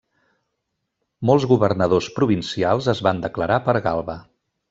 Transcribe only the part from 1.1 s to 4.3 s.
Molts governadors provincials es van declarar per Galba.